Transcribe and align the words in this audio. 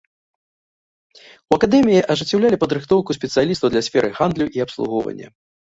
У 1.51 1.59
акадэміі 1.59 2.01
ажыццяўлялі 2.15 2.57
падрыхтоўку 2.65 3.11
спецыялістаў 3.19 3.67
для 3.77 3.81
сферы 3.91 4.07
гандлю 4.19 4.45
і 4.59 4.67
абслугоўвання. 4.69 5.27